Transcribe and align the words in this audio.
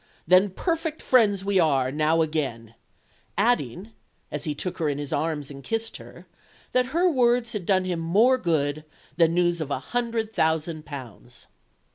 Then 0.27 0.49
perfect 0.49 0.99
friends 0.99 1.45
we 1.45 1.59
are 1.59 1.91
now 1.91 2.23
again," 2.23 2.73
adding, 3.37 3.91
as 4.31 4.45
he 4.45 4.55
took 4.55 4.79
her 4.79 4.89
in 4.89 4.97
his 4.97 5.13
arms 5.13 5.51
and 5.51 5.63
kissed 5.63 5.97
her, 5.97 6.25
that 6.71 6.87
her 6.87 7.07
words 7.07 7.53
had 7.53 7.67
done 7.67 7.85
him 7.85 7.99
more 7.99 8.39
good 8.39 8.83
than 9.17 9.35
news 9.35 9.61
of 9.61 9.69
a 9.69 9.77
hundred 9.93 10.33
thousand 10.33 10.87
pounds. 10.87 11.45